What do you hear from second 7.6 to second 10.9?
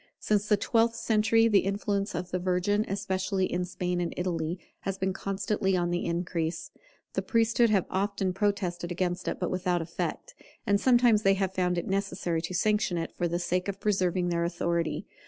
have often protested against it, but without effect; and